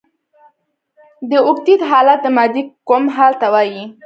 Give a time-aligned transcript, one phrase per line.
[1.29, 3.83] د اوکتیت حالت د مادې کوم حال ته وايي؟